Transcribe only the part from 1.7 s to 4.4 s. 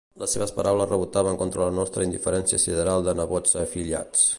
vostra indiferència sideral de nebots afillats.